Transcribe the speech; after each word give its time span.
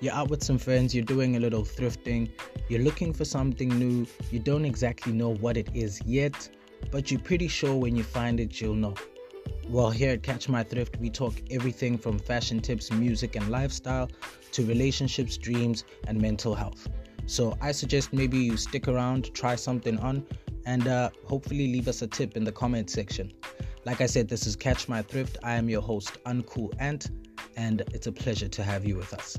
You're 0.00 0.14
out 0.14 0.30
with 0.30 0.44
some 0.44 0.58
friends, 0.58 0.94
you're 0.94 1.04
doing 1.04 1.34
a 1.34 1.40
little 1.40 1.64
thrifting, 1.64 2.30
you're 2.68 2.82
looking 2.82 3.12
for 3.12 3.24
something 3.24 3.68
new, 3.68 4.06
you 4.30 4.38
don't 4.38 4.64
exactly 4.64 5.12
know 5.12 5.34
what 5.34 5.56
it 5.56 5.68
is 5.74 6.00
yet, 6.06 6.48
but 6.92 7.10
you're 7.10 7.20
pretty 7.20 7.48
sure 7.48 7.74
when 7.74 7.96
you 7.96 8.04
find 8.04 8.38
it, 8.38 8.60
you'll 8.60 8.74
know. 8.74 8.94
Well, 9.68 9.90
here 9.90 10.12
at 10.12 10.22
Catch 10.22 10.48
My 10.48 10.62
Thrift, 10.62 10.98
we 10.98 11.10
talk 11.10 11.34
everything 11.50 11.98
from 11.98 12.16
fashion 12.16 12.60
tips, 12.60 12.92
music, 12.92 13.34
and 13.34 13.50
lifestyle 13.50 14.08
to 14.52 14.64
relationships, 14.64 15.36
dreams, 15.36 15.82
and 16.06 16.20
mental 16.22 16.54
health. 16.54 16.88
So 17.26 17.58
I 17.60 17.72
suggest 17.72 18.12
maybe 18.12 18.38
you 18.38 18.56
stick 18.56 18.86
around, 18.86 19.34
try 19.34 19.56
something 19.56 19.98
on, 19.98 20.24
and 20.64 20.86
uh, 20.86 21.10
hopefully 21.24 21.72
leave 21.72 21.88
us 21.88 22.02
a 22.02 22.06
tip 22.06 22.36
in 22.36 22.44
the 22.44 22.52
comment 22.52 22.88
section. 22.88 23.32
Like 23.84 24.00
I 24.00 24.06
said, 24.06 24.28
this 24.28 24.46
is 24.46 24.54
Catch 24.54 24.88
My 24.88 25.02
Thrift. 25.02 25.38
I 25.42 25.54
am 25.54 25.68
your 25.68 25.82
host, 25.82 26.22
Uncool 26.24 26.72
Ant, 26.78 27.10
and 27.56 27.82
it's 27.92 28.06
a 28.06 28.12
pleasure 28.12 28.48
to 28.48 28.62
have 28.62 28.84
you 28.84 28.94
with 28.94 29.12
us. 29.12 29.36